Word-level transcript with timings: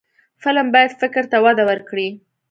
فلم 0.41 0.67
باید 0.73 0.91
فکر 1.01 1.23
ته 1.31 1.37
وده 1.45 1.63
ورکړي 1.69 2.09